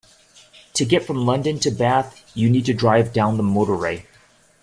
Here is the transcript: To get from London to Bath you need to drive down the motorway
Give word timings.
To 0.73 0.83
get 0.83 1.05
from 1.05 1.27
London 1.27 1.59
to 1.59 1.69
Bath 1.69 2.23
you 2.33 2.49
need 2.49 2.65
to 2.65 2.73
drive 2.73 3.13
down 3.13 3.37
the 3.37 3.43
motorway 3.43 4.07